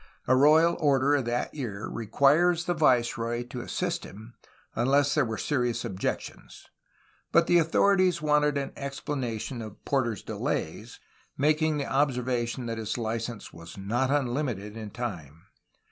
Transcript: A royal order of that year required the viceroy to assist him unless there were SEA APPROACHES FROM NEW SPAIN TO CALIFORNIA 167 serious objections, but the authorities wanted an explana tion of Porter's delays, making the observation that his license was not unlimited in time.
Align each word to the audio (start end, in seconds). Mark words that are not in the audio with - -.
A 0.27 0.35
royal 0.35 0.77
order 0.79 1.13
of 1.13 1.25
that 1.25 1.53
year 1.53 1.87
required 1.87 2.57
the 2.61 2.73
viceroy 2.73 3.43
to 3.49 3.61
assist 3.61 4.03
him 4.03 4.33
unless 4.75 5.13
there 5.13 5.23
were 5.23 5.37
SEA 5.37 5.53
APPROACHES 5.53 5.81
FROM 5.83 5.91
NEW 5.91 5.97
SPAIN 5.99 6.17
TO 6.17 6.17
CALIFORNIA 6.17 6.41
167 6.41 6.41
serious 6.41 6.61
objections, 6.65 6.65
but 7.31 7.45
the 7.47 7.57
authorities 7.59 8.21
wanted 8.23 8.57
an 8.57 8.71
explana 8.71 9.39
tion 9.39 9.61
of 9.61 9.85
Porter's 9.85 10.23
delays, 10.23 10.99
making 11.37 11.77
the 11.77 11.85
observation 11.85 12.65
that 12.65 12.79
his 12.79 12.97
license 12.97 13.53
was 13.53 13.77
not 13.77 14.09
unlimited 14.09 14.75
in 14.75 14.89
time. 14.89 15.43